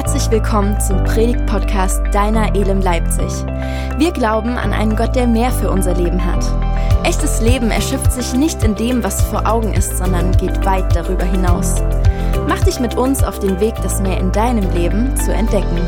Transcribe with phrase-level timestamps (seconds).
[0.00, 3.32] Herzlich willkommen zum Predigt-Podcast Deiner Elem Leipzig.
[3.98, 6.44] Wir glauben an einen Gott, der mehr für unser Leben hat.
[7.04, 11.24] Echtes Leben erschöpft sich nicht in dem, was vor Augen ist, sondern geht weit darüber
[11.24, 11.82] hinaus.
[12.46, 15.80] Mach dich mit uns auf den Weg, das mehr in deinem Leben zu entdecken.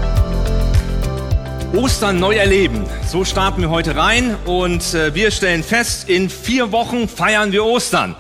[1.77, 2.83] Ostern neu erleben.
[3.07, 7.65] So starten wir heute rein und äh, wir stellen fest, in vier Wochen feiern wir
[7.65, 8.17] Ostern.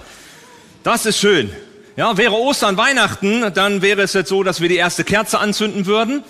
[0.84, 1.50] Das ist schön.
[2.00, 5.84] Ja, wäre Ostern Weihnachten, dann wäre es jetzt so, dass wir die erste Kerze anzünden
[5.84, 6.24] würden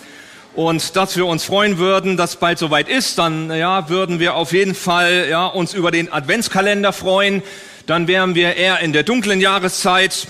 [0.57, 3.19] und dass wir uns freuen würden, dass bald soweit ist.
[3.19, 7.45] Dann ja, würden wir auf jeden Fall ja, uns über den Adventskalender freuen.
[7.87, 10.27] Dann wären wir eher in der dunklen Jahreszeit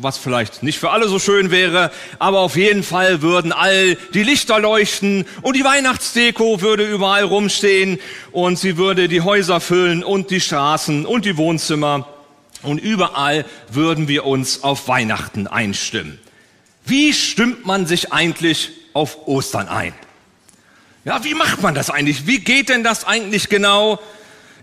[0.00, 4.24] was vielleicht nicht für alle so schön wäre, aber auf jeden Fall würden all die
[4.24, 8.00] Lichter leuchten und die Weihnachtsdeko würde überall rumstehen
[8.32, 12.13] und sie würde die Häuser füllen und die Straßen und die Wohnzimmer
[12.64, 16.18] und überall würden wir uns auf Weihnachten einstimmen.
[16.84, 19.94] Wie stimmt man sich eigentlich auf Ostern ein?
[21.04, 22.26] Ja, wie macht man das eigentlich?
[22.26, 24.00] Wie geht denn das eigentlich genau?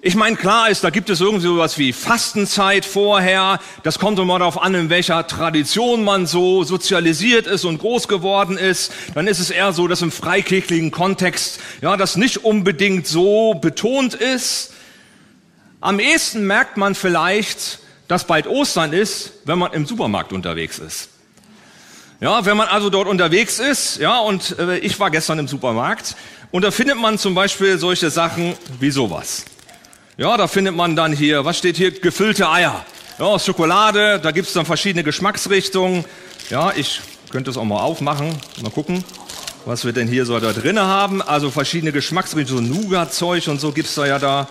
[0.04, 3.60] Ich meine, klar ist, da gibt es irgendwie sowas wie Fastenzeit vorher.
[3.84, 8.58] Das kommt immer darauf an, in welcher Tradition man so sozialisiert ist und groß geworden
[8.58, 8.92] ist.
[9.14, 14.16] Dann ist es eher so, dass im freikirchlichen Kontext, ja, das nicht unbedingt so betont
[14.16, 14.74] ist.
[15.82, 17.78] Am ehesten merkt man vielleicht,
[18.12, 21.08] dass bald Ostern ist, wenn man im Supermarkt unterwegs ist.
[22.20, 26.18] Ja, wenn man also dort unterwegs ist, ja, und äh, ich war gestern im Supermarkt,
[26.52, 29.46] und da findet man zum Beispiel solche Sachen wie sowas.
[30.18, 31.90] Ja, da findet man dann hier, was steht hier?
[31.92, 32.86] Gefüllte Eier.
[33.18, 36.04] Ja, Schokolade, da gibt's dann verschiedene Geschmacksrichtungen.
[36.50, 38.36] Ja, ich könnte es auch mal aufmachen.
[38.62, 39.06] Mal gucken,
[39.66, 41.22] was wir denn hier so da drinnen haben.
[41.22, 44.50] Also verschiedene Geschmacksrichtungen, so Nougat-Zeug und so gibt's da ja da.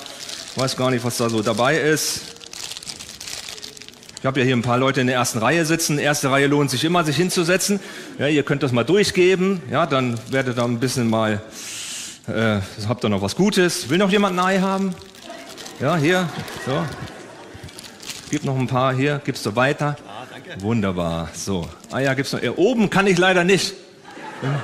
[0.57, 2.30] Weiß gar nicht, was da so dabei ist.
[4.21, 5.99] Ich habe ja hier ein paar Leute in der ersten Reihe sitzen.
[5.99, 7.81] Erste Reihe lohnt sich immer, sich hinzusetzen.
[8.19, 9.63] Ja, ihr könnt das mal durchgeben.
[9.71, 11.41] Ja, dann werdet ihr ein bisschen mal,
[12.27, 13.89] äh, habt ihr noch was Gutes.
[13.89, 14.95] Will noch jemand ein Ei haben?
[15.81, 16.29] Ja, hier.
[16.67, 16.85] So.
[18.31, 19.23] Gibt noch ein paar hier.
[19.25, 19.97] Gibst du weiter?
[20.07, 20.63] Ah, danke.
[20.63, 21.31] Wunderbar.
[21.33, 21.67] So.
[21.91, 22.43] Ah ja, gibt's noch.
[22.43, 23.73] Ja, oben kann ich leider nicht.
[24.43, 24.63] Ja.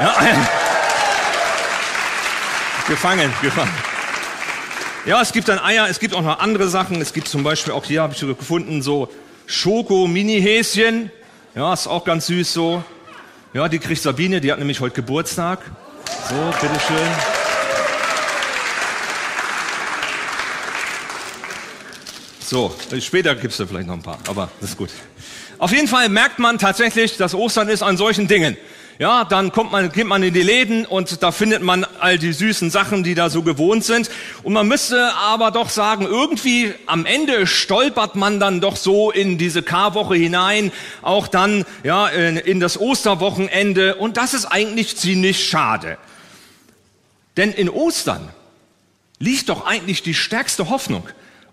[0.00, 0.12] ja.
[2.88, 3.95] Gefangen, gefangen.
[5.06, 7.00] Ja, es gibt dann Eier, es gibt auch noch andere Sachen.
[7.00, 9.08] Es gibt zum Beispiel auch hier habe ich gefunden so
[9.46, 11.12] Schoko-Mini-Häschen.
[11.54, 12.82] Ja, ist auch ganz süß so.
[13.54, 15.60] Ja, die kriegt Sabine, die hat nämlich heute Geburtstag.
[16.28, 17.08] So, bitteschön.
[22.40, 24.90] So, später gibt's da vielleicht noch ein paar, aber das ist gut.
[25.58, 28.56] Auf jeden Fall merkt man tatsächlich, dass Ostern ist an solchen Dingen.
[28.98, 32.32] Ja, dann kommt man, geht man in die Läden und da findet man all die
[32.32, 34.08] süßen Sachen, die da so gewohnt sind.
[34.42, 39.36] Und man müsste aber doch sagen, irgendwie am Ende stolpert man dann doch so in
[39.36, 43.96] diese Karwoche hinein, auch dann, ja, in, in das Osterwochenende.
[43.96, 45.98] Und das ist eigentlich ziemlich schade.
[47.36, 48.30] Denn in Ostern
[49.18, 51.06] liegt doch eigentlich die stärkste Hoffnung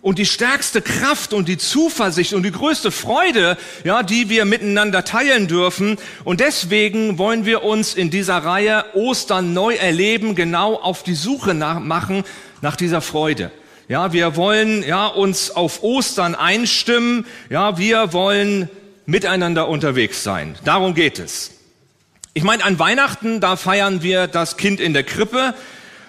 [0.03, 5.05] und die stärkste Kraft und die Zuversicht und die größte Freude, ja, die wir miteinander
[5.05, 5.97] teilen dürfen.
[6.25, 11.53] Und deswegen wollen wir uns in dieser Reihe Ostern neu erleben, genau auf die Suche
[11.53, 12.25] nach, machen
[12.61, 13.49] nach dieser Freude.
[13.87, 17.25] Ja, wir wollen, ja, uns auf Ostern einstimmen.
[17.49, 18.69] Ja, wir wollen
[19.05, 20.55] miteinander unterwegs sein.
[20.65, 21.51] Darum geht es.
[22.33, 25.55] Ich meine, an Weihnachten, da feiern wir das Kind in der Krippe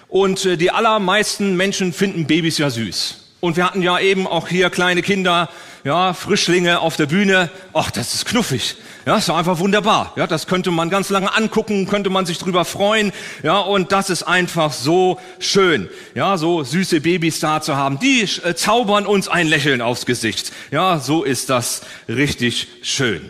[0.09, 3.24] und äh, die allermeisten Menschen finden Babys ja süß.
[3.45, 5.49] Und wir hatten ja eben auch hier kleine Kinder,
[5.83, 7.51] ja, Frischlinge auf der Bühne.
[7.75, 8.75] Ach, das ist knuffig.
[9.05, 10.13] Ja, ist einfach wunderbar.
[10.15, 13.13] Ja, das könnte man ganz lange angucken, könnte man sich drüber freuen.
[13.43, 15.91] Ja, und das ist einfach so schön.
[16.15, 17.99] Ja, so süße Babys da zu haben.
[17.99, 20.51] Die äh, zaubern uns ein Lächeln aufs Gesicht.
[20.71, 23.29] Ja, so ist das richtig schön.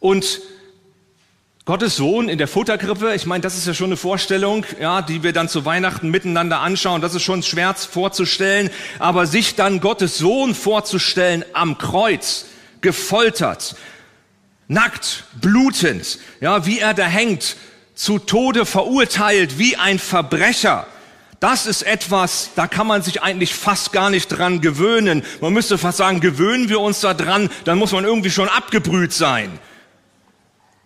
[0.00, 0.40] Und
[1.64, 5.22] Gottes Sohn in der Futterkrippe, ich meine, das ist ja schon eine Vorstellung, ja, die
[5.22, 7.00] wir dann zu Weihnachten miteinander anschauen.
[7.00, 8.68] Das ist schon schwer vorzustellen,
[8.98, 12.46] aber sich dann Gottes Sohn vorzustellen am Kreuz,
[12.80, 13.76] gefoltert,
[14.66, 17.54] nackt, blutend, ja, wie er da hängt,
[17.94, 20.88] zu Tode verurteilt, wie ein Verbrecher.
[21.38, 25.22] Das ist etwas, da kann man sich eigentlich fast gar nicht dran gewöhnen.
[25.40, 29.12] Man müsste fast sagen, gewöhnen wir uns da dran, dann muss man irgendwie schon abgebrüht
[29.12, 29.60] sein.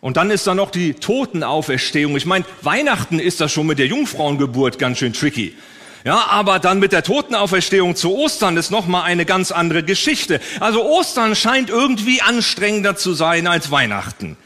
[0.06, 2.16] Und dann ist da noch die Totenauferstehung.
[2.16, 5.56] Ich meine, Weihnachten ist das schon mit der Jungfrauengeburt ganz schön tricky.
[6.04, 10.40] Ja, aber dann mit der Totenauferstehung zu Ostern ist noch mal eine ganz andere Geschichte.
[10.60, 14.36] Also Ostern scheint irgendwie anstrengender zu sein als Weihnachten.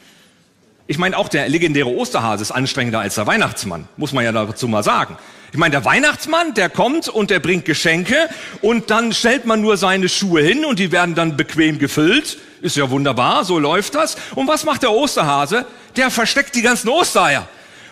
[0.87, 4.67] Ich meine, auch der legendäre Osterhase ist anstrengender als der Weihnachtsmann, muss man ja dazu
[4.67, 5.15] mal sagen.
[5.51, 8.15] Ich meine, der Weihnachtsmann, der kommt und der bringt Geschenke
[8.63, 12.77] und dann stellt man nur seine Schuhe hin und die werden dann bequem gefüllt Ist
[12.77, 14.15] ja wunderbar, so läuft das.
[14.35, 15.65] Und was macht der Osterhase?
[15.95, 17.47] Der versteckt die ganzen Ostereier.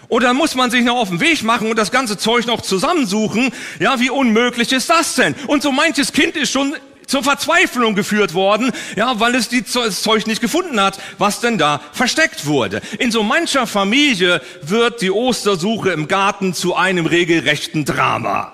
[0.09, 2.61] Und dann muss man sich noch auf den Weg machen und das ganze Zeug noch
[2.61, 3.51] zusammensuchen.
[3.79, 5.35] Ja, wie unmöglich ist das denn?
[5.47, 6.75] Und so manches Kind ist schon
[7.05, 11.81] zur Verzweiflung geführt worden, ja, weil es die, Zeug nicht gefunden hat, was denn da
[11.91, 12.81] versteckt wurde.
[12.99, 18.53] In so mancher Familie wird die Ostersuche im Garten zu einem regelrechten Drama.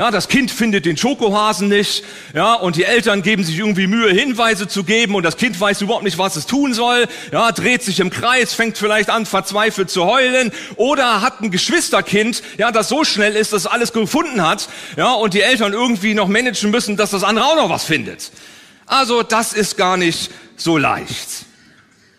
[0.00, 4.10] Ja, das Kind findet den Schokohasen nicht, ja, und die Eltern geben sich irgendwie Mühe,
[4.10, 7.82] Hinweise zu geben, und das Kind weiß überhaupt nicht, was es tun soll, ja, dreht
[7.82, 12.88] sich im Kreis, fängt vielleicht an, verzweifelt zu heulen, oder hat ein Geschwisterkind, ja, das
[12.88, 16.96] so schnell ist, dass alles gefunden hat, ja, und die Eltern irgendwie noch managen müssen,
[16.96, 18.30] dass das andere auch noch was findet.
[18.86, 21.44] Also, das ist gar nicht so leicht.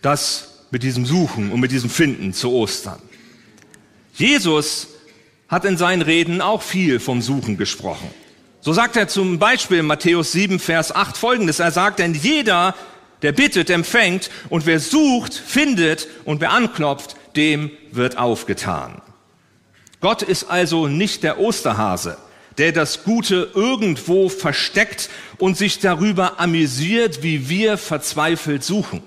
[0.04, 3.02] Das mit diesem Suchen und mit diesem Finden zu Ostern.
[4.14, 4.91] Jesus
[5.52, 8.10] hat in seinen Reden auch viel vom Suchen gesprochen.
[8.62, 11.60] So sagt er zum Beispiel in Matthäus 7, Vers 8 folgendes.
[11.60, 12.74] Er sagt, denn jeder,
[13.22, 19.02] der bittet, empfängt und wer sucht, findet und wer anklopft, dem wird aufgetan.
[20.00, 22.18] Gott ist also nicht der Osterhase,
[22.58, 29.04] der das Gute irgendwo versteckt und sich darüber amüsiert, wie wir verzweifelt suchen.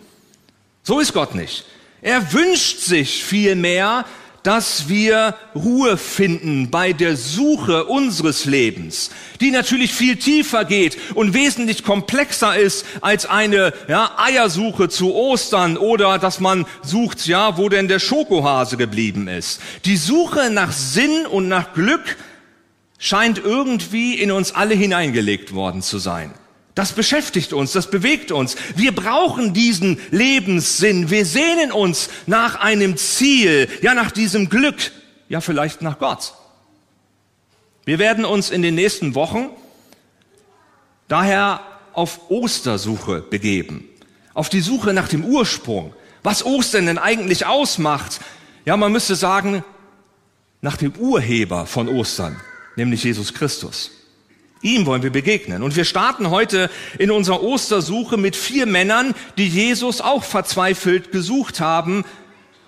[0.83, 1.65] So ist Gott nicht.
[2.03, 4.05] Er wünscht sich vielmehr,
[4.45, 9.11] dass wir Ruhe finden bei der Suche unseres Lebens,
[9.41, 15.77] die natürlich viel tiefer geht und wesentlich komplexer ist als eine ja, Eiersuche zu Ostern
[15.79, 19.61] oder dass man sucht, ja, wo denn der Schokohase geblieben ist.
[19.87, 22.17] Die Suche nach Sinn und nach Glück
[22.99, 26.35] scheint irgendwie in uns alle hineingelegt worden zu sein.
[26.75, 28.57] Das beschäftigt uns, das bewegt uns.
[28.75, 31.09] Wir brauchen diesen Lebenssinn.
[31.09, 34.91] Wir sehnen uns nach einem Ziel, ja nach diesem Glück,
[35.29, 36.35] ja vielleicht nach Gott.
[37.85, 39.51] Wir werden uns in den nächsten Wochen
[41.07, 41.61] daher
[41.93, 43.89] auf Ostersuche begeben,
[44.33, 45.95] auf die Suche nach dem Ursprung,
[46.25, 48.21] was Ostern denn eigentlich ausmacht.
[48.65, 49.63] Ja, man müsste sagen,
[50.61, 52.41] nach dem Urheber von Ostern,
[52.75, 53.93] nämlich Jesus Christus.
[54.65, 55.63] Ihm wollen wir begegnen.
[55.63, 61.61] Und wir starten heute in unserer Ostersuche mit vier Männern, die Jesus auch verzweifelt gesucht
[61.61, 62.07] haben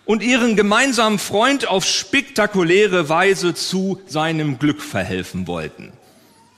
[0.04, 5.90] und ihren gemeinsamen Freund auf spektakuläre Weise zu seinem Glück verhelfen wollten.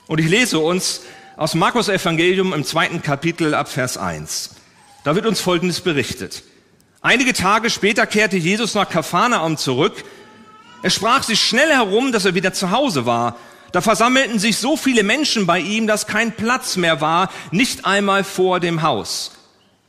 [0.07, 1.03] Und ich lese uns
[1.37, 4.55] aus Markus Evangelium im zweiten Kapitel ab Vers 1.
[5.05, 6.43] Da wird uns Folgendes berichtet.
[6.99, 10.03] Einige Tage später kehrte Jesus nach Kapharnaum zurück.
[10.83, 13.37] Er sprach sich schnell herum, dass er wieder zu Hause war.
[13.71, 18.23] Da versammelten sich so viele Menschen bei ihm, dass kein Platz mehr war, nicht einmal
[18.23, 19.31] vor dem Haus.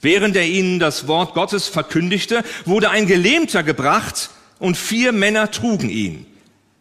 [0.02, 5.90] Während er ihnen das Wort Gottes verkündigte, wurde ein Gelähmter gebracht und vier Männer trugen
[5.90, 6.26] ihn.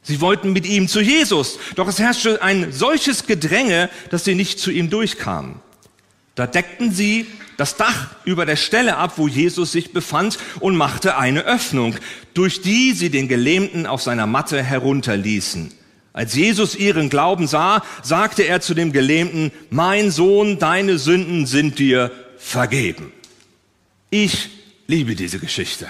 [0.02, 4.60] Sie wollten mit ihm zu Jesus, doch es herrschte ein solches Gedränge, dass sie nicht
[4.60, 5.56] zu ihm durchkamen.
[6.36, 11.18] Da deckten sie das Dach über der Stelle ab, wo Jesus sich befand, und machte
[11.18, 11.96] eine Öffnung,
[12.34, 15.74] durch die sie den Gelähmten auf seiner Matte herunterließen.
[16.14, 21.80] Als Jesus ihren Glauben sah, sagte er zu dem Gelähmten, mein Sohn, deine Sünden sind
[21.80, 23.12] dir vergeben.
[24.10, 24.50] Ich
[24.88, 25.88] liebe diese Geschichte.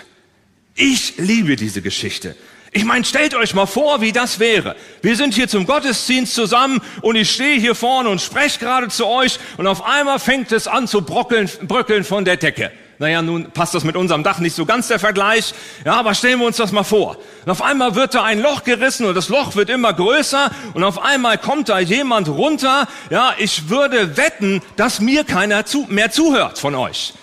[0.76, 2.36] Ich liebe diese Geschichte.
[2.72, 4.76] Ich meine, stellt euch mal vor, wie das wäre.
[5.02, 9.08] Wir sind hier zum Gottesdienst zusammen und ich stehe hier vorne und spreche gerade zu
[9.08, 12.72] euch und auf einmal fängt es an zu brockeln, bröckeln von der Decke.
[13.00, 15.54] Naja, nun passt das mit unserem Dach nicht so ganz der Vergleich.
[15.86, 17.16] Ja, aber stellen wir uns das mal vor.
[17.46, 20.84] Und auf einmal wird da ein Loch gerissen und das Loch wird immer größer und
[20.84, 22.90] auf einmal kommt da jemand runter.
[23.10, 27.14] Ja, ich würde wetten, dass mir keiner zu, mehr zuhört von euch.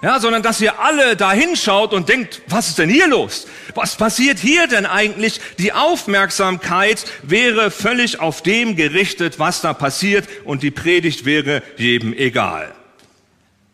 [0.00, 3.48] Ja, sondern dass ihr alle da hinschaut und denkt, was ist denn hier los?
[3.74, 5.40] Was passiert hier denn eigentlich?
[5.58, 12.14] Die Aufmerksamkeit wäre völlig auf dem gerichtet, was da passiert und die Predigt wäre jedem
[12.14, 12.77] egal.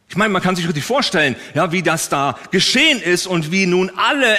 [0.08, 3.66] Ich meine, man kann sich richtig vorstellen, ja, wie das da geschehen ist und wie
[3.66, 4.38] nun alle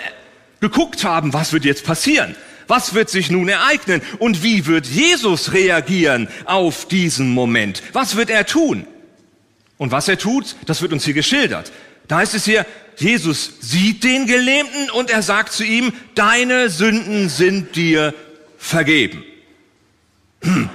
[0.61, 2.35] geguckt haben, was wird jetzt passieren?
[2.67, 4.01] Was wird sich nun ereignen?
[4.19, 7.83] Und wie wird Jesus reagieren auf diesen Moment?
[7.93, 8.87] Was wird er tun?
[9.77, 11.71] Und was er tut, das wird uns hier geschildert.
[12.07, 12.65] Da heißt es hier,
[12.97, 18.13] Jesus sieht den Gelähmten und er sagt zu ihm, deine Sünden sind dir
[18.57, 19.23] vergeben.
[20.41, 20.69] Hm.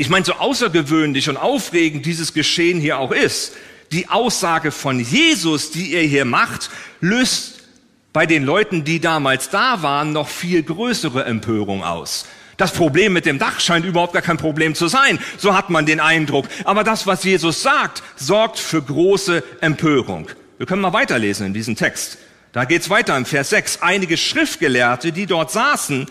[0.00, 3.54] Ich meine, so außergewöhnlich und aufregend dieses Geschehen hier auch ist,
[3.90, 7.64] die Aussage von Jesus, die er hier macht, löst
[8.12, 12.26] bei den Leuten, die damals da waren, noch viel größere Empörung aus.
[12.56, 15.18] Das Problem mit dem Dach scheint überhaupt gar kein Problem zu sein.
[15.36, 16.46] So hat man den Eindruck.
[16.62, 20.28] Aber das, was Jesus sagt, sorgt für große Empörung.
[20.58, 22.18] Wir können mal weiterlesen in diesem Text.
[22.52, 23.82] Da geht's weiter im Vers 6.
[23.82, 26.06] Einige Schriftgelehrte, die dort saßen,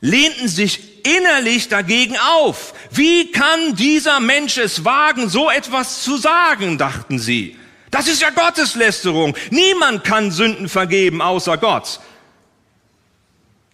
[0.00, 2.74] lehnten sich innerlich dagegen auf.
[2.90, 7.56] Wie kann dieser Mensch es wagen, so etwas zu sagen, dachten sie.
[7.90, 9.36] Das ist ja Gotteslästerung.
[9.50, 12.00] Niemand kann Sünden vergeben außer Gott.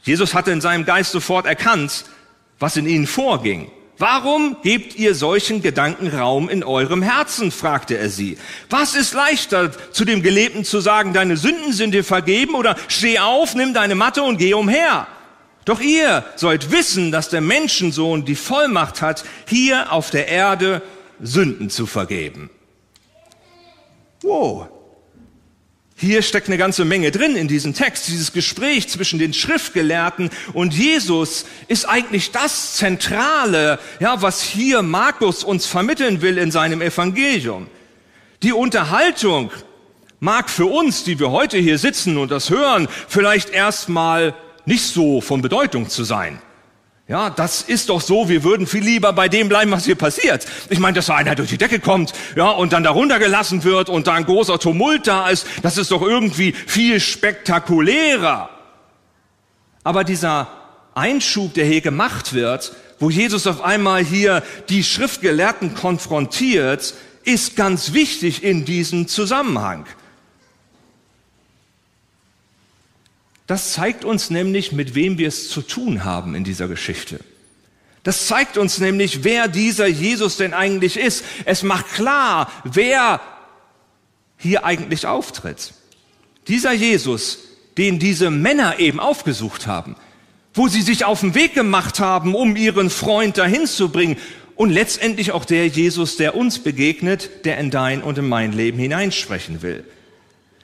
[0.02, 2.04] Jesus hatte in seinem Geist sofort erkannt,
[2.58, 3.70] was in ihnen vorging.
[3.98, 7.52] Warum gebt ihr solchen Gedanken Raum in eurem Herzen?
[7.52, 8.36] fragte er sie.
[8.68, 13.20] Was ist leichter, zu dem Gelebten zu sagen, deine Sünden sind dir vergeben oder steh
[13.20, 15.06] auf, nimm deine Matte und geh umher?
[15.64, 20.82] Doch ihr sollt wissen, dass der Menschensohn die Vollmacht hat, hier auf der Erde
[21.20, 22.50] Sünden zu vergeben.
[24.22, 24.68] Wow,
[26.02, 28.08] hier steckt eine ganze Menge drin in diesem Text.
[28.08, 35.44] Dieses Gespräch zwischen den Schriftgelehrten und Jesus ist eigentlich das Zentrale, ja, was hier Markus
[35.44, 37.68] uns vermitteln will in seinem Evangelium.
[38.42, 39.52] Die Unterhaltung
[40.18, 45.20] mag für uns, die wir heute hier sitzen und das hören, vielleicht erstmal nicht so
[45.20, 46.40] von Bedeutung zu sein.
[47.08, 50.46] Ja, das ist doch so, wir würden viel lieber bei dem bleiben, was hier passiert.
[50.70, 53.88] Ich meine, dass da einer durch die Decke kommt, ja, und dann darunter gelassen wird
[53.88, 58.48] und da ein großer Tumult da ist, das ist doch irgendwie viel spektakulärer.
[59.82, 60.48] Aber dieser
[60.94, 67.92] Einschub, der hier gemacht wird, wo Jesus auf einmal hier die Schriftgelehrten konfrontiert, ist ganz
[67.92, 69.86] wichtig in diesem Zusammenhang.
[73.46, 77.20] Das zeigt uns nämlich, mit wem wir es zu tun haben in dieser Geschichte.
[78.02, 81.24] Das zeigt uns nämlich, wer dieser Jesus denn eigentlich ist.
[81.44, 83.20] Es macht klar, wer
[84.36, 85.74] hier eigentlich auftritt.
[86.48, 87.38] Dieser Jesus,
[87.78, 89.94] den diese Männer eben aufgesucht haben,
[90.54, 94.16] wo sie sich auf den Weg gemacht haben, um ihren Freund dahin zu bringen
[94.56, 98.78] und letztendlich auch der Jesus, der uns begegnet, der in dein und in mein Leben
[98.78, 99.84] hineinsprechen will.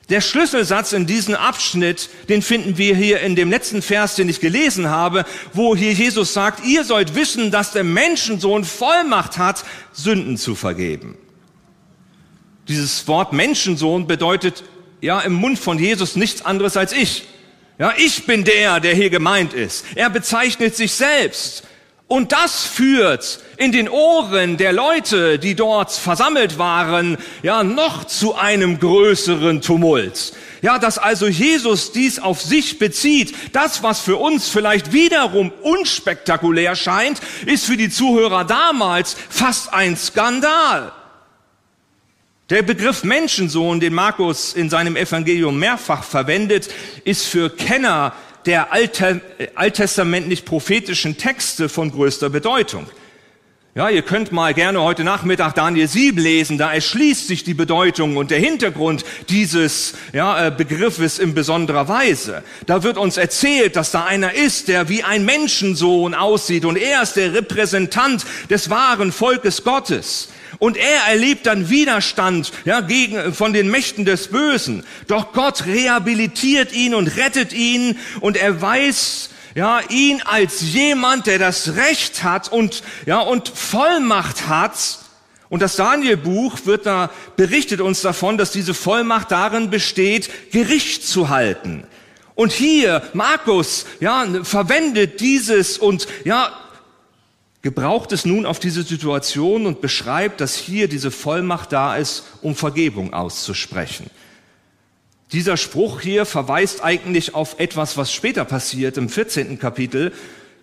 [0.08, 4.40] Der Schlüsselsatz in diesem Abschnitt, den finden wir hier in dem letzten Vers, den ich
[4.40, 10.38] gelesen habe, wo hier Jesus sagt, ihr sollt wissen, dass der Menschensohn Vollmacht hat, Sünden
[10.38, 11.18] zu vergeben.
[12.68, 14.64] Dieses Wort Menschensohn bedeutet
[15.02, 17.24] ja im Mund von Jesus nichts anderes als ich.
[17.78, 19.84] Ja, ich bin der, der hier gemeint ist.
[19.94, 21.64] Er bezeichnet sich selbst.
[22.08, 28.34] Und das führt in den Ohren der Leute, die dort versammelt waren, ja, noch zu
[28.34, 30.32] einem größeren Tumult.
[30.62, 36.76] Ja, dass also Jesus dies auf sich bezieht, das, was für uns vielleicht wiederum unspektakulär
[36.76, 40.92] scheint, ist für die Zuhörer damals fast ein Skandal.
[42.48, 46.70] Der Begriff Menschensohn, den Markus in seinem Evangelium mehrfach verwendet,
[47.04, 48.14] ist für Kenner
[48.48, 52.86] der alttestamentlich prophetischen Texte von größter Bedeutung.
[53.74, 58.16] Ja, ihr könnt mal gerne heute Nachmittag Daniel 7 lesen, da erschließt sich die Bedeutung
[58.16, 62.42] und der Hintergrund dieses ja, äh, Begriffes in besonderer Weise.
[62.66, 67.02] Da wird uns erzählt, dass da einer ist, der wie ein Menschensohn aussieht und er
[67.02, 70.28] ist der Repräsentant des wahren Volkes Gottes.
[70.58, 74.84] Und er erlebt dann Widerstand ja, gegen, von den Mächten des Bösen.
[75.06, 81.38] Doch Gott rehabilitiert ihn und rettet ihn und er weiß, ja, ihn als jemand, der
[81.38, 84.98] das Recht hat und, ja, und Vollmacht hat.
[85.48, 91.28] Und das Danielbuch wird da, berichtet uns davon, dass diese Vollmacht darin besteht, Gericht zu
[91.28, 91.84] halten.
[92.34, 96.52] Und hier, Markus, ja, verwendet dieses und, ja,
[97.62, 102.54] gebraucht es nun auf diese Situation und beschreibt, dass hier diese Vollmacht da ist, um
[102.54, 104.10] Vergebung auszusprechen.
[105.32, 109.58] Dieser Spruch hier verweist eigentlich auf etwas, was später passiert im 14.
[109.58, 110.12] Kapitel,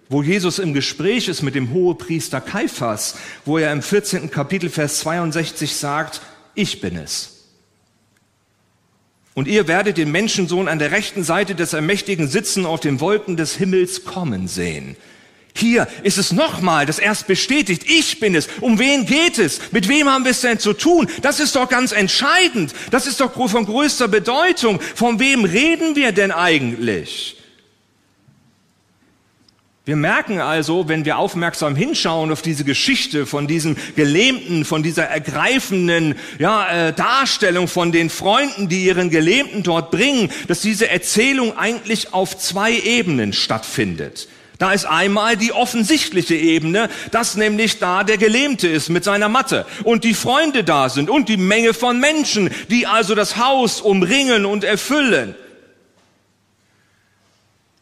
[0.10, 4.32] wo Jesus im Gespräch ist mit dem Hohepriester Kaiphas, wo er im 14.
[4.32, 6.22] Kapitel Vers 62 sagt,
[6.56, 7.32] ich bin es.
[9.36, 13.36] Und ihr werdet den Menschensohn an der rechten Seite des Ermächtigen sitzen auf den Wolken
[13.36, 14.96] des Himmels kommen sehen.
[15.58, 18.50] Hier ist es nochmal, das erst bestätigt, ich bin es.
[18.60, 19.72] Um wen geht es?
[19.72, 21.08] Mit wem haben wir es denn zu tun?
[21.22, 22.74] Das ist doch ganz entscheidend.
[22.92, 24.82] Das ist doch von größter Bedeutung.
[24.82, 27.38] Von wem reden wir denn eigentlich?
[29.86, 35.04] Wir merken also, wenn wir aufmerksam hinschauen auf diese Geschichte von diesem Gelähmten, von dieser
[35.04, 41.56] ergreifenden ja, äh, Darstellung von den Freunden, die ihren Gelähmten dort bringen, dass diese Erzählung
[41.56, 44.28] eigentlich auf zwei Ebenen stattfindet.
[44.58, 49.66] Da ist einmal die offensichtliche Ebene, dass nämlich da der Gelähmte ist mit seiner Matte
[49.84, 54.46] und die Freunde da sind und die Menge von Menschen, die also das Haus umringen
[54.46, 55.36] und erfüllen.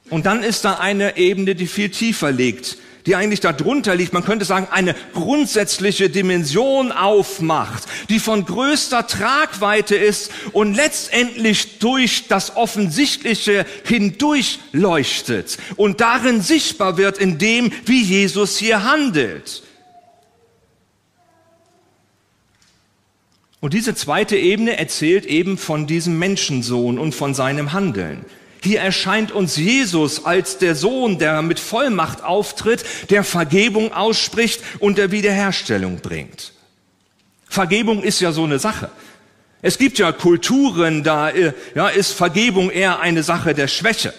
[0.09, 4.23] Und dann ist da eine Ebene, die viel tiefer liegt, die eigentlich darunter liegt, man
[4.23, 12.55] könnte sagen, eine grundsätzliche Dimension aufmacht, die von größter Tragweite ist und letztendlich durch das
[12.55, 19.63] Offensichtliche hindurch leuchtet und darin sichtbar wird in dem, wie Jesus hier handelt.
[23.59, 28.25] Und diese zweite Ebene erzählt eben von diesem Menschensohn und von seinem Handeln.
[28.63, 34.97] Hier erscheint uns Jesus als der Sohn, der mit Vollmacht auftritt, der Vergebung ausspricht und
[34.97, 36.53] der Wiederherstellung bringt.
[37.49, 38.89] Vergebung ist ja so eine Sache.
[39.61, 44.13] Es gibt ja Kulturen, da äh, ja, ist Vergebung eher eine Sache der Schwäche.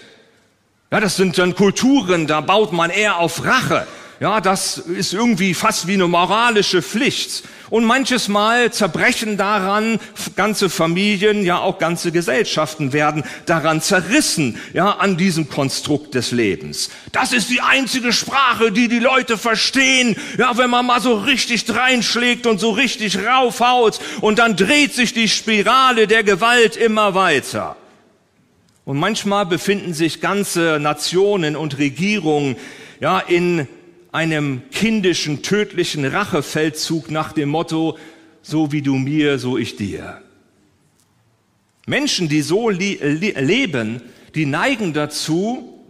[0.91, 3.87] Ja, das sind dann Kulturen, da baut man eher auf Rache.
[4.21, 7.43] Ja, das ist irgendwie fast wie eine moralische Pflicht.
[7.69, 9.99] Und manches Mal zerbrechen daran
[10.37, 16.91] ganze Familien, ja auch ganze Gesellschaften werden daran zerrissen, ja, an diesem Konstrukt des Lebens.
[17.11, 20.15] Das ist die einzige Sprache, die die Leute verstehen.
[20.37, 25.13] Ja, wenn man mal so richtig reinschlägt und so richtig raufhaut und dann dreht sich
[25.13, 27.75] die Spirale der Gewalt immer weiter.
[28.85, 32.55] Und manchmal befinden sich ganze Nationen und Regierungen
[32.99, 33.67] ja in
[34.15, 37.97] einem kindischen, tödlichen Rachefeldzug nach dem Motto,
[38.41, 40.21] so wie du mir, so ich dir.
[41.85, 44.01] Menschen, die so leben,
[44.33, 45.83] die neigen dazu,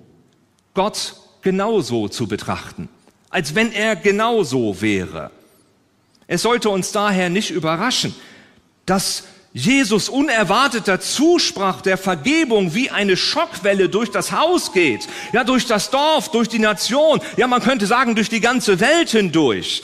[0.73, 2.89] Gott genauso zu betrachten,
[3.29, 5.29] als wenn er genauso wäre.
[6.25, 8.15] Es sollte uns daher nicht überraschen,
[8.87, 9.25] dass
[9.57, 15.91] Jesus unerwarteter Zuspruch der Vergebung wie eine Schockwelle durch das Haus geht, ja, durch das
[15.91, 19.81] Dorf, durch die Nation, ja, man könnte sagen, durch die ganze Welt hindurch.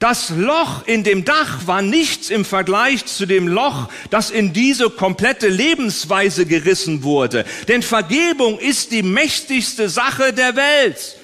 [0.00, 4.90] Das Loch in dem Dach war nichts im Vergleich zu dem Loch, das in diese
[4.90, 7.44] komplette Lebensweise gerissen wurde.
[7.68, 11.16] Denn Vergebung ist die mächtigste Sache der Welt,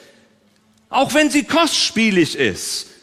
[0.90, 2.93] auch wenn sie kostspielig ist.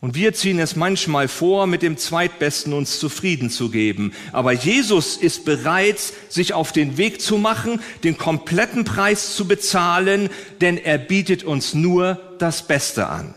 [0.00, 4.12] Und wir ziehen es manchmal vor, mit dem Zweitbesten uns zufrieden zu geben.
[4.32, 10.30] Aber Jesus ist bereit, sich auf den Weg zu machen, den kompletten Preis zu bezahlen,
[10.60, 13.34] denn er bietet uns nur das Beste an.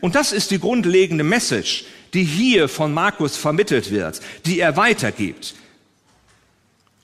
[0.00, 1.84] Und das ist die grundlegende Message,
[2.14, 5.54] die hier von Markus vermittelt wird, die er weitergibt.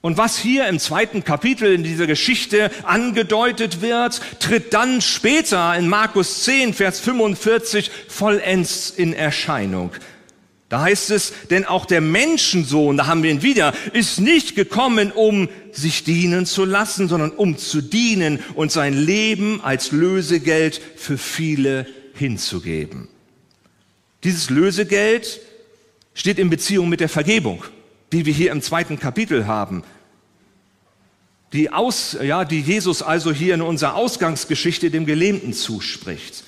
[0.01, 5.89] Und was hier im zweiten Kapitel in dieser Geschichte angedeutet wird, tritt dann später in
[5.89, 9.91] Markus 10, Vers 45 vollends in Erscheinung.
[10.69, 15.11] Da heißt es, denn auch der Menschensohn, da haben wir ihn wieder, ist nicht gekommen,
[15.11, 21.19] um sich dienen zu lassen, sondern um zu dienen und sein Leben als Lösegeld für
[21.19, 23.09] viele hinzugeben.
[24.25, 25.41] Dieses Lösegeld
[26.15, 27.65] steht in Beziehung mit der Vergebung
[28.13, 29.83] die wir hier im zweiten Kapitel haben,
[31.53, 36.45] die, aus, ja, die Jesus also hier in unserer Ausgangsgeschichte dem Gelähmten zuspricht.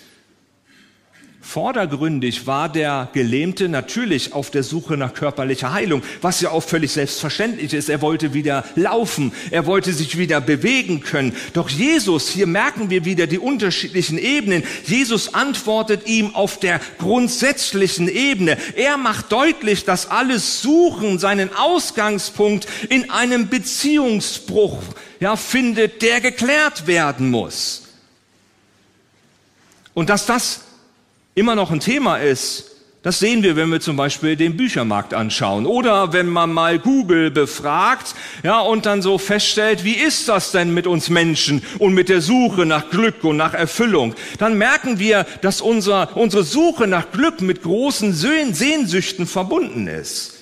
[1.43, 6.93] Vordergründig war der Gelähmte natürlich auf der Suche nach körperlicher Heilung, was ja auch völlig
[6.93, 7.89] selbstverständlich ist.
[7.89, 11.35] Er wollte wieder laufen, er wollte sich wieder bewegen können.
[11.55, 14.63] Doch Jesus, hier merken wir wieder die unterschiedlichen Ebenen.
[14.85, 18.59] Jesus antwortet ihm auf der grundsätzlichen Ebene.
[18.77, 24.79] Er macht deutlich, dass alles Suchen seinen Ausgangspunkt in einem Beziehungsbruch
[25.21, 27.89] ja, findet, der geklärt werden muss.
[29.95, 30.61] Und dass das
[31.41, 32.67] immer noch ein Thema ist,
[33.03, 37.31] das sehen wir, wenn wir zum Beispiel den Büchermarkt anschauen oder wenn man mal Google
[37.31, 42.11] befragt, ja, und dann so feststellt, wie ist das denn mit uns Menschen und mit
[42.11, 47.11] der Suche nach Glück und nach Erfüllung, dann merken wir, dass unser, unsere Suche nach
[47.11, 50.40] Glück mit großen Sehnsüchten verbunden ist.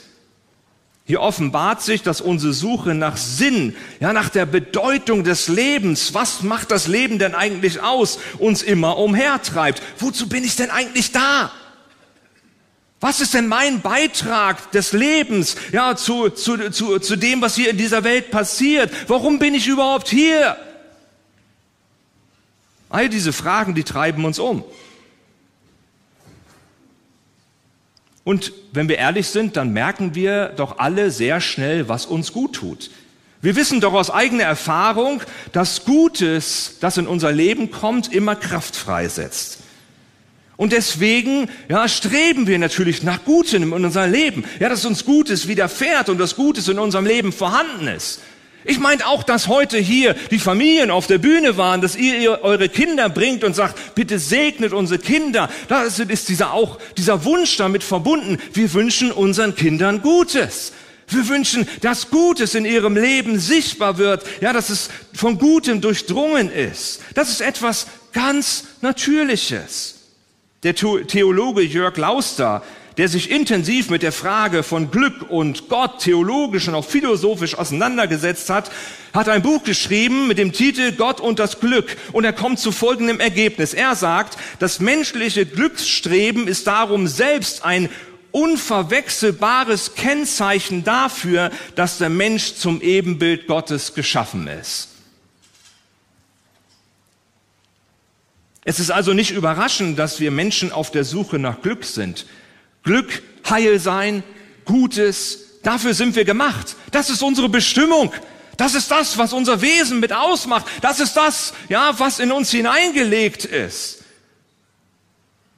[1.08, 6.42] Hier offenbart sich, dass unsere Suche nach Sinn, ja, nach der Bedeutung des Lebens, was
[6.42, 9.82] macht das Leben denn eigentlich aus, uns immer umhertreibt.
[9.98, 11.50] Wozu bin ich denn eigentlich da?
[13.00, 17.70] Was ist denn mein Beitrag des Lebens, ja, zu, zu, zu, zu dem, was hier
[17.70, 18.92] in dieser Welt passiert?
[19.08, 20.58] Warum bin ich überhaupt hier?
[22.90, 24.62] All diese Fragen, die treiben uns um.
[28.28, 32.56] Und wenn wir ehrlich sind, dann merken wir doch alle sehr schnell, was uns gut
[32.56, 32.90] tut.
[33.40, 38.76] Wir wissen doch aus eigener Erfahrung, dass Gutes, das in unser Leben kommt, immer Kraft
[38.76, 39.60] freisetzt.
[40.58, 44.44] Und deswegen, ja, streben wir natürlich nach Gutem in unserem Leben.
[44.60, 48.20] Ja, dass uns Gutes widerfährt und dass Gutes in unserem Leben vorhanden ist.
[48.64, 52.68] Ich meine auch, dass heute hier die Familien auf der Bühne waren, dass ihr, eure
[52.68, 55.48] Kinder bringt und sagt, bitte segnet unsere Kinder.
[55.68, 58.38] Da ist dieser auch, dieser Wunsch damit verbunden.
[58.52, 60.72] Wir wünschen unseren Kindern Gutes.
[61.06, 66.52] Wir wünschen, dass Gutes in ihrem Leben sichtbar wird, ja, dass es von Gutem durchdrungen
[66.52, 67.00] ist.
[67.14, 69.94] Das ist etwas ganz Natürliches.
[70.64, 72.62] Der Theologe Jörg Lauster,
[72.98, 78.50] der sich intensiv mit der Frage von Glück und Gott theologisch und auch philosophisch auseinandergesetzt
[78.50, 78.72] hat,
[79.14, 81.96] hat ein Buch geschrieben mit dem Titel Gott und das Glück.
[82.10, 83.72] Und er kommt zu folgendem Ergebnis.
[83.72, 87.88] Er sagt, das menschliche Glücksstreben ist darum selbst ein
[88.32, 94.88] unverwechselbares Kennzeichen dafür, dass der Mensch zum Ebenbild Gottes geschaffen ist.
[98.64, 102.26] Es ist also nicht überraschend, dass wir Menschen auf der Suche nach Glück sind.
[102.82, 104.22] Glück, Heil sein,
[104.64, 106.76] Gutes, dafür sind wir gemacht.
[106.90, 108.12] Das ist unsere Bestimmung.
[108.56, 110.66] Das ist das, was unser Wesen mit ausmacht.
[110.80, 114.04] Das ist das, ja, was in uns hineingelegt ist.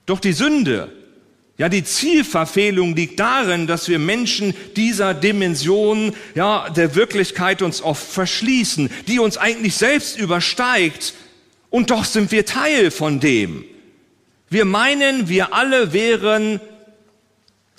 [0.07, 0.93] Doch die Sünde,
[1.57, 8.03] ja, die Zielverfehlung liegt darin, dass wir Menschen dieser Dimension, ja, der Wirklichkeit uns oft
[8.03, 11.15] verschließen, die uns eigentlich selbst übersteigt.
[11.69, 13.65] Und doch sind wir Teil von dem.
[14.49, 16.61] Wir meinen, wir alle wären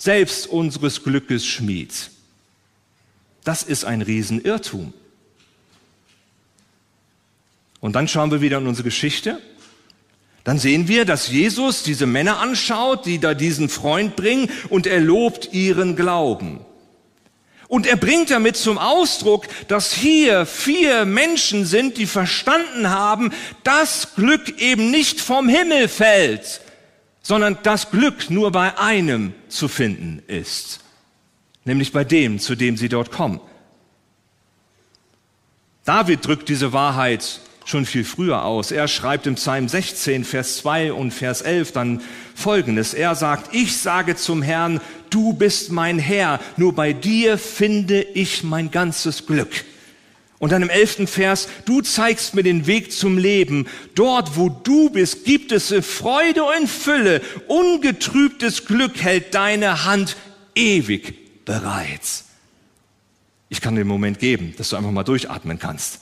[0.02, 1.92] selbst unseres Glückes Schmied.
[3.44, 4.92] Das ist ein Riesenirrtum.
[7.80, 9.40] Und dann schauen wir wieder in unsere Geschichte
[10.44, 15.00] dann sehen wir, dass Jesus diese Männer anschaut, die da diesen Freund bringen, und er
[15.00, 16.60] lobt ihren Glauben.
[17.68, 24.14] Und er bringt damit zum Ausdruck, dass hier vier Menschen sind, die verstanden haben, dass
[24.14, 26.60] Glück eben nicht vom Himmel fällt,
[27.22, 30.80] sondern dass Glück nur bei einem zu finden ist,
[31.64, 33.40] nämlich bei dem, zu dem sie dort kommen.
[35.84, 38.70] David drückt diese Wahrheit schon viel früher aus.
[38.70, 42.02] Er schreibt im Psalm 16, Vers 2 und Vers 11 dann
[42.34, 42.94] Folgendes.
[42.94, 44.80] Er sagt, ich sage zum Herrn,
[45.10, 49.64] du bist mein Herr, nur bei dir finde ich mein ganzes Glück.
[50.42, 53.68] Und dann im elften Vers, du zeigst mir den Weg zum Leben.
[53.94, 57.22] Dort, wo du bist, gibt es Freude und Fülle.
[57.46, 60.16] Ungetrübtes Glück hält deine Hand
[60.56, 62.24] ewig bereit.
[63.50, 66.00] Ich kann dir einen Moment geben, dass du einfach mal durchatmen kannst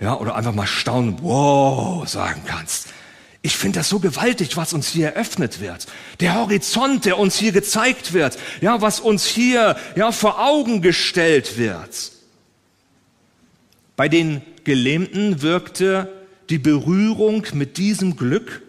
[0.00, 2.88] ja, oder einfach mal staunen, wow, sagen kannst.
[3.42, 5.86] Ich finde das so gewaltig, was uns hier eröffnet wird.
[6.20, 11.58] Der Horizont, der uns hier gezeigt wird, ja, was uns hier, ja, vor Augen gestellt
[11.58, 12.12] wird.
[14.02, 16.12] Bei den Gelähmten wirkte
[16.50, 18.60] die Berührung mit diesem Glück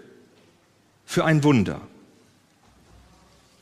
[1.07, 1.81] für ein Wunder.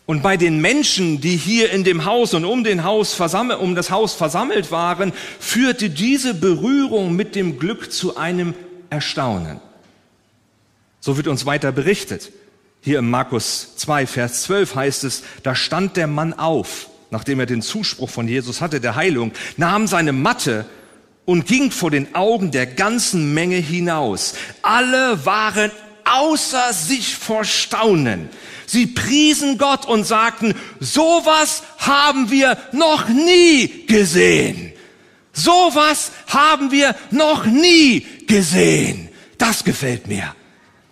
[0.06, 3.74] Und bei den Menschen, die hier in dem Haus und um, den Haus versammelt, um
[3.74, 8.54] das Haus versammelt waren, führte diese Berührung mit dem Glück zu einem
[8.90, 9.62] Erstaunen.
[11.00, 12.34] So wird uns weiter berichtet.
[12.82, 17.46] Hier im Markus 2, Vers 12 heißt es, da stand der Mann auf, nachdem er
[17.46, 20.66] den Zuspruch von Jesus hatte, der Heilung, nahm seine Matte
[21.32, 24.34] und ging vor den Augen der ganzen Menge hinaus.
[24.62, 25.72] Alle waren
[26.04, 28.30] außer sich vor Staunen.
[28.66, 34.74] Sie priesen Gott und sagten, sowas haben wir noch nie gesehen.
[35.32, 39.08] Sowas haben wir noch nie gesehen.
[39.38, 40.36] Das gefällt mir.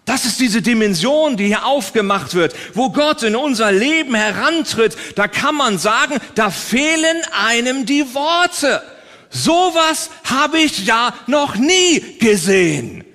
[0.06, 4.96] Das ist diese Dimension, die hier aufgemacht wird, wo Gott in unser Leben herantritt.
[5.16, 8.82] Da kann man sagen, da fehlen einem die Worte.
[9.30, 13.06] Sowas habe ich ja noch nie gesehen.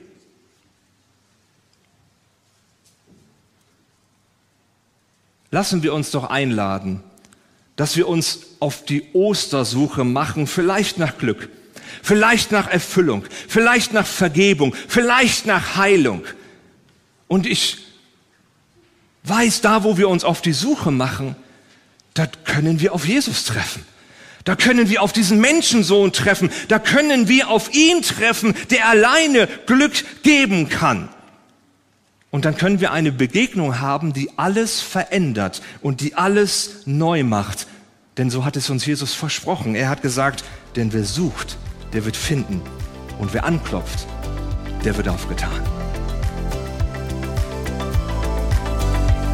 [5.54, 7.00] lassen wir uns doch einladen,
[7.76, 11.48] dass wir uns auf die Ostersuche machen, vielleicht nach Glück,
[12.02, 16.24] vielleicht nach Erfüllung, vielleicht nach Vergebung, vielleicht nach Heilung.
[17.28, 17.78] Und ich
[19.22, 21.36] weiß, da wo wir uns auf die Suche machen,
[22.14, 23.86] da können wir auf Jesus treffen.
[24.44, 26.50] Da können wir auf diesen Menschensohn treffen.
[26.68, 31.08] Da können wir auf ihn treffen, der alleine Glück geben kann.
[32.30, 37.66] Und dann können wir eine Begegnung haben, die alles verändert und die alles neu macht.
[38.18, 39.74] Denn so hat es uns Jesus versprochen.
[39.74, 40.44] Er hat gesagt,
[40.76, 41.56] denn wer sucht,
[41.92, 42.60] der wird finden.
[43.18, 44.06] Und wer anklopft,
[44.84, 45.62] der wird aufgetan.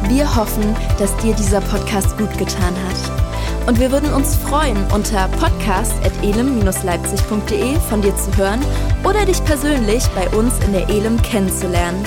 [0.07, 3.20] Wir hoffen, dass dir dieser Podcast gut getan hat.
[3.67, 8.61] Und wir würden uns freuen, unter podcast.elem-leipzig.de von dir zu hören
[9.03, 12.03] oder dich persönlich bei uns in der Elem kennenzulernen.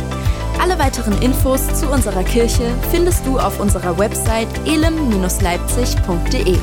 [0.61, 6.59] Alle weiteren Infos zu unserer Kirche findest du auf unserer Website elem-leipzig.de.